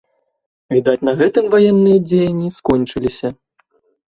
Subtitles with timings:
[0.75, 3.27] Відаць, на гэтым ваенныя дзеянні скончыліся.